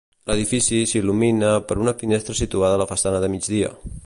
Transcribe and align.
L'edifici 0.29 0.79
s'il·lumina 0.91 1.51
per 1.69 1.77
una 1.83 1.95
finestra 2.01 2.39
situada 2.43 2.79
a 2.79 2.83
la 2.85 2.91
façana 2.97 3.25
de 3.27 3.35
migdia. 3.37 3.75